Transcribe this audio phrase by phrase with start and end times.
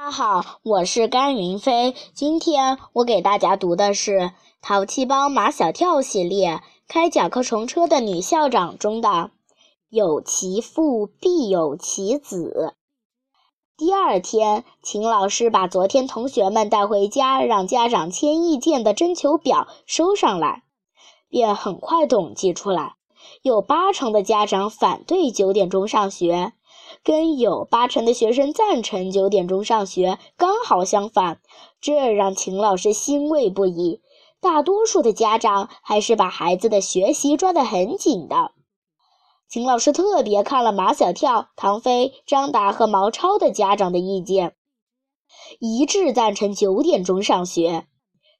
[0.00, 1.92] 大家好，我是甘云飞。
[2.14, 4.12] 今天我给大家读的是
[4.62, 6.50] 《淘气包马小跳》系列
[6.86, 9.32] 《开甲壳虫车的女校长》中的
[9.90, 12.76] “有其父必有其子”。
[13.76, 20.62] 第二天，秦老师把昨天同学们带回家让家长签意见的征求表收上来，
[21.28, 22.94] 便很快统计出来，
[23.42, 26.52] 有八成的家长反对九点钟上学。
[27.02, 31.40] 跟有八成的学生赞成九点钟上学刚好相反，
[31.80, 34.00] 这让秦老师欣慰不已。
[34.40, 38.52] 大多数的家长还是把孩子的学习抓得很紧的。
[39.48, 44.54] 秦老师特别看了马小跳、唐飞、张达和毛超的家长的意见，
[45.58, 47.86] 一致赞成九点钟上学。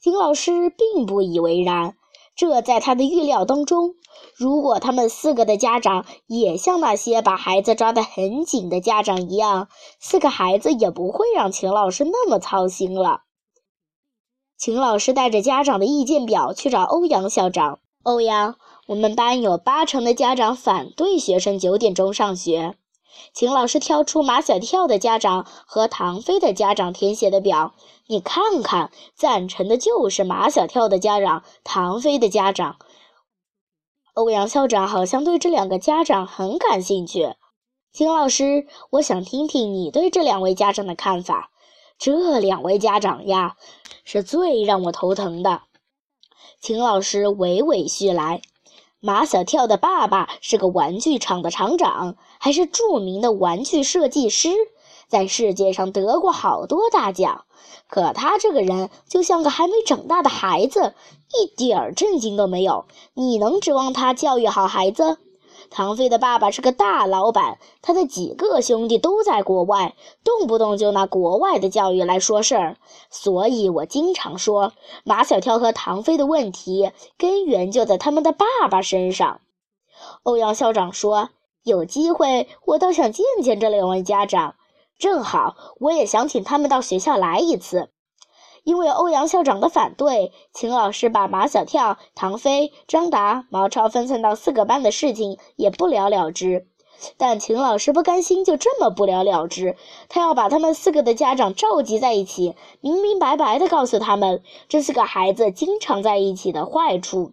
[0.00, 1.96] 秦老师并不以为然，
[2.34, 3.94] 这在他的预料当中。
[4.36, 9.68] 如果他们四个的家长也像那些把孩子抓得很紧的家长一样，
[10.00, 13.20] 四个孩子也不会让秦老师那么操心了。
[14.56, 17.80] 秦老师带着家长的意见表去找欧阳校长。
[18.02, 18.56] 欧阳，
[18.86, 22.76] 我们班有八成的家长反对学生九点钟上学。
[23.32, 27.74] 秦老师挑出马小跳的家长和唐飞的家长填写的表，
[28.08, 32.76] 你看看，赞成的就是马小跳的家长、唐飞的家长。
[34.14, 37.34] 欧阳校长好像对这两个家长很感兴趣。
[37.92, 41.50] 秦老师，我想听听你对这两位家长的看法。
[41.98, 43.56] 这两位家长呀，
[44.04, 45.62] 是最让我头疼的。
[46.60, 48.42] 秦老师娓娓叙来：
[49.00, 54.50] 马小跳的爸爸是个玩具厂的厂长，还是著名的玩具设计师，
[55.08, 57.44] 在世界上得过好多大奖。
[57.88, 60.94] 可他这个人就像个还没长大的孩子，
[61.32, 62.86] 一点儿正经都没有。
[63.14, 65.18] 你能指望他教育好孩子？
[65.70, 72.76] 唐飞的爸爸是个大老板，他的几个兄弟都在国外，动不动就拿国外的教育来说事儿。
[73.10, 74.72] 所以我经常说，
[75.04, 79.40] 马小跳和唐飞的问题根源就在他们的爸爸身上。
[80.22, 81.30] 欧阳校长说
[81.64, 84.54] ：“有机会，我倒想见见这两位家长。”
[84.98, 87.90] 正好，我也想请他们到学校来一次。
[88.62, 96.66] 因为欧阳校长的反对，秦老师把马小跳、唐飞、张达、毛超分散到四个班的事情也不了了之。
[97.18, 99.76] 但秦老师不甘心就这么不了了之，
[100.08, 107.32] 他要把他们四个的家长召集在一起，明明白白的告诉他们这四个孩子经常在一起的坏处。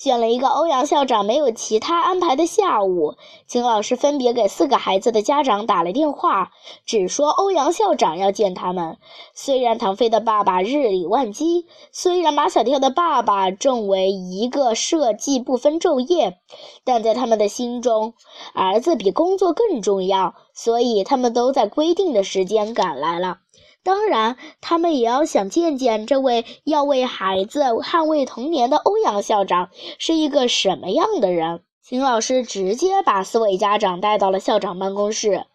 [0.00, 3.16] 选了一个欧阳校长没有其他安排的下午，
[3.46, 6.52] 秦老师分别给四个孩子的家长打了电话，
[6.86, 8.96] 只说欧阳校长要见他们。
[9.34, 16.38] 虽然唐飞的爸爸日理万机，虽然马小跳的爸爸正为一个设计不分昼夜，
[16.82, 18.14] 但在他们的心中，
[18.54, 23.40] 儿子比工作更重要，所以他们都在规定的时间赶来了。
[23.82, 31.62] 当然，他们也要想见见这位要为孩子捍卫童年的欧阳校长是一个什么样的人。
[31.82, 35.46] 秦老师直接把四位家长带到了校长办公室。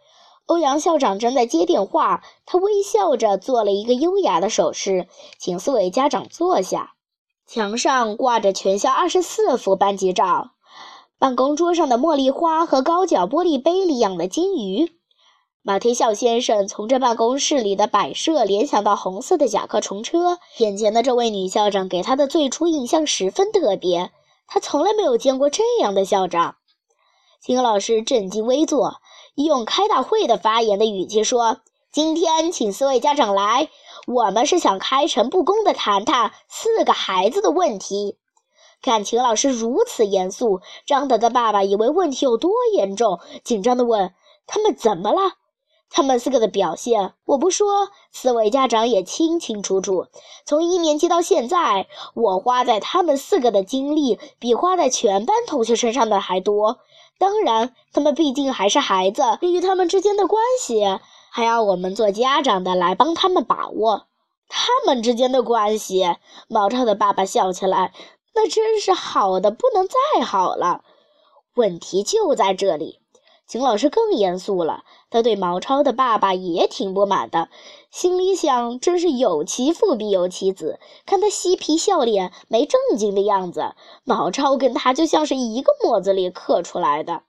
[0.48, 6.94] 欧阳校长正在接电话，他微笑着做了一个优雅的手势，请四位家长坐下。
[7.48, 10.52] 墙上挂着全校二十四幅班级照，
[11.20, 14.92] 办公桌上的茉莉花和高脚玻璃杯里养的金鱼。
[15.68, 20.38] 马天笑先生从这办公室里的摆设联想到红色的甲壳虫车。
[20.58, 24.12] 眼前的这位女校长给他的最初印象十分特别，
[24.46, 26.58] 他从来没有见过这样的校长。
[27.42, 29.02] 秦老师正襟危坐，
[29.34, 31.62] 用开大会的发言的语气说
[31.92, 33.70] ：“今天请四位家长来，
[34.06, 38.20] 我们是想开诚布公地谈谈四个孩子的问题。”
[38.84, 44.14] 看秦老师如此严肃，张德的爸爸以为问题有多严重，紧张地问
[44.46, 45.38] ：“他们怎么了？”
[45.96, 50.08] 他们四个的表现，我不说，四位家长也清清楚楚。
[50.46, 56.80] 从一年级到现在，我花在他们四个的精力，比花在全班同学身上的还多。
[57.18, 60.84] 当然，他们毕竟还是孩子，至于他们之间的关系，
[61.32, 64.08] 还要我们做家长的来帮他们把握。
[64.50, 66.18] 他们之间的关系，
[66.50, 67.94] 毛超的爸爸笑起来，
[68.34, 70.84] 那真是好的不能再好了。
[71.56, 73.00] 问题就在这里。
[73.48, 77.50] 秦老师更严肃了，他对毛超的爸爸也挺不满的，
[77.92, 80.80] 心里想：真是有其父必有其子。
[81.06, 87.22] 看他嬉皮笑脸、没正经的样子，毛超跟他就像是一个模子里刻出来的，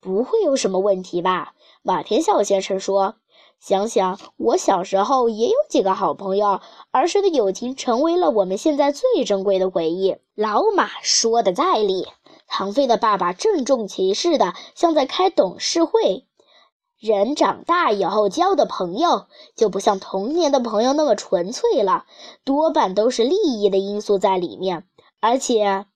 [0.00, 1.54] 不会有什么问题吧？
[1.82, 3.14] 马天笑先生说
[3.58, 6.60] ：“想想我小时候也有几个好朋友，
[6.90, 12.06] 儿时的友情成为了我们现在最珍贵的回忆。”老马说的在理。
[12.48, 16.26] 唐飞的爸爸郑重其事的，像在开董事会。
[16.98, 22.06] 人长大以后交的朋友就不像童年的朋友那么纯粹了，
[22.42, 24.88] 多半都是利益的因素在里面。
[25.20, 25.86] 而且，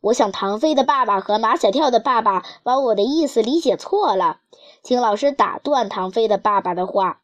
[0.00, 4.40] 我想唐飞的爸爸和马小跳的爸爸把我的意思理解错了。
[4.82, 7.20] 请老师打断唐飞的爸爸的话。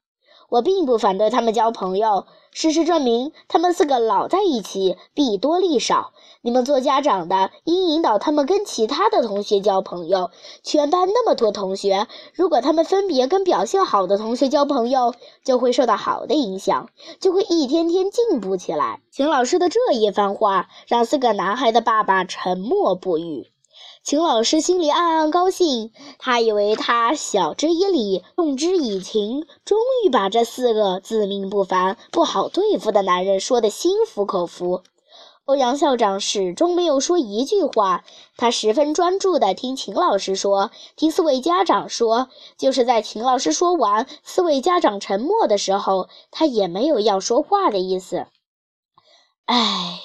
[0.48, 2.26] 我并不反对他们交朋友。
[2.52, 6.12] 事实证明，他们四个老在一起，弊多利少。
[6.40, 10.30] 你们做家长的应引导他们跟其他的同学交朋友。
[10.62, 15.14] 全班那么多同学，如果他们分别跟表现好的同学交朋友，
[15.44, 16.88] 就会受到好的影响，
[17.20, 19.02] 就会一天天进步起来。
[19.10, 23.50] 秦老师的这一番话，让四个男孩的爸爸沉默不语。
[24.06, 34.84] 秦老师心里暗暗高兴，他以为他晓之以理，动之以情，终于把这四个自命不凡、不好对付的男人说得心服口服。
[35.44, 38.04] 欧阳校长始终没有说一句话，
[38.36, 42.28] 他十分专注地听秦老师说，听四位家长说。
[42.56, 48.26] 就是在秦老师说完，四位家长沉默的时候，他也没有要说话的意思。
[49.46, 49.98] 唉。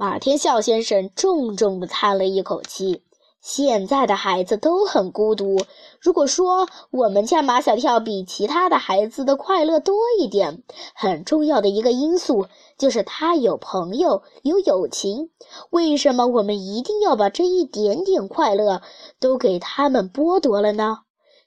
[0.00, 3.02] 马天笑先生重重地叹了一口气。
[3.42, 5.58] 现在的孩子都很孤独。
[6.00, 10.62] 如果说我们家马小跳比其他的孩子的快乐多一点，
[10.94, 12.46] 很重要的一个因素
[12.78, 15.28] 就是他有朋友，有友情。
[15.68, 18.80] 为什么我们一定要把这一点点快乐
[19.18, 21.00] 都给他们剥夺了呢？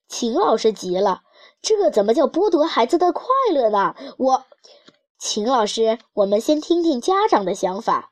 [0.08, 1.22] 秦老师急了
[1.60, 4.44] ：“这怎么叫剥夺孩子的快乐呢？”我，
[5.18, 8.12] 秦老师，我们先听听家长的想法。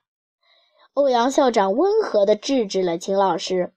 [0.94, 3.72] 欧阳校长温和地制止了秦老师。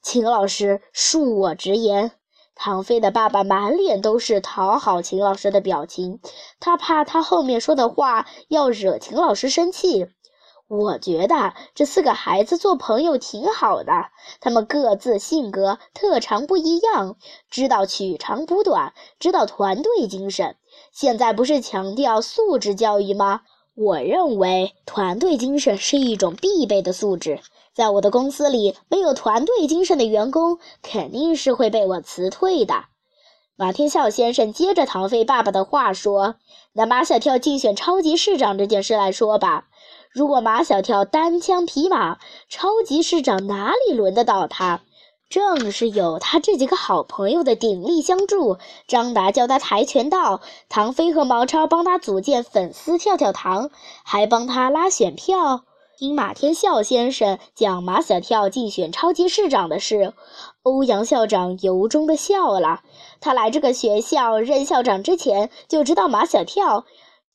[0.00, 2.12] 秦老师恕我直言，
[2.54, 6.20] 唐飞的爸爸满脸都是讨好秦老师的表情，
[6.58, 10.08] 他怕他后面说的话要惹秦老师生气。
[10.68, 13.92] 我觉得这四个孩子做朋友挺好的，
[14.40, 17.16] 他们各自性格特长不一样，
[17.50, 20.56] 知道取长补短，知道团队精神。
[20.92, 23.42] 现在不是强调素质教育吗？
[23.80, 27.38] 我认为团队精神是一种必备的素质。
[27.72, 32.86] 在我的公司里，没有团队精神的员工肯定是会被我辞退的。
[33.54, 36.34] 马天笑先生接着唐飞爸爸的话说
[36.74, 39.68] ：“拿马小跳竞选超级市长这件事来说吧，
[40.10, 44.80] 如果马小跳单枪匹马，超级市长哪里轮得到他？”
[45.30, 50.40] 正是有他这几个好朋友的鼎力相助，张达教他跆拳道，
[50.70, 53.70] 唐飞和毛超帮他组建粉丝跳跳堂，
[54.04, 55.64] 还帮他拉选票。
[55.98, 60.14] 听马天笑先生讲马小跳竞选超级市长的事，
[60.62, 62.80] 欧阳校长由衷的笑了。
[63.20, 66.86] 他来这个学校任校长之前就知道马小跳，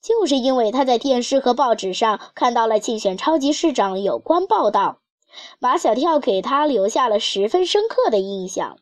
[0.01, 4.97] 就是因为他在电视和报纸上看到了竞选超级市长有关报道。
[5.59, 8.77] 马小跳给他留下了十分深刻的印象，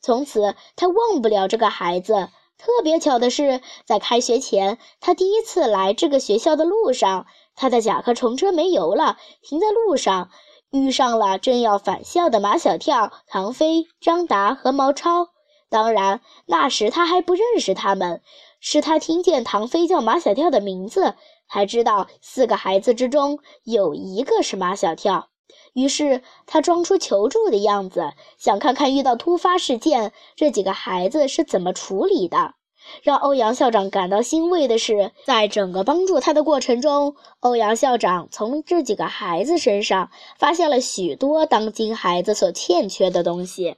[0.00, 2.28] 从此他忘不了这个孩子。
[2.58, 7.26] 特别巧的是，在开学前，他第一次来这个学校的路上，
[7.56, 10.30] 他的甲壳虫车没油了，停在路上，
[10.70, 15.30] 遇上了正要返校的马小跳、唐飞、张达和毛超。
[15.70, 18.22] 当然，那时他还不认识他们，
[18.60, 21.14] 是他听见唐飞叫马小跳的名字，
[21.48, 25.30] 才知道四个孩子之中有一个是马小跳。
[25.72, 32.54] 于是他装出求助的样子，想看看遇到突发事件这几个孩子是怎么处理的。
[33.02, 43.76] 让欧阳校长感到欣慰的是，在整个帮助他的过程中，欧阳校长从这几个孩子身上发现了许多当今孩子所欠缺的东西。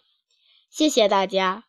[0.70, 1.64] 谢谢大家。